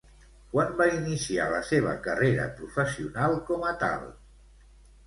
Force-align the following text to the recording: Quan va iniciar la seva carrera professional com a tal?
Quan 0.53 0.71
va 0.79 0.87
iniciar 0.93 1.45
la 1.51 1.61
seva 1.69 1.93
carrera 2.09 2.49
professional 2.63 3.39
com 3.53 3.71
a 3.75 3.79
tal? 3.87 4.13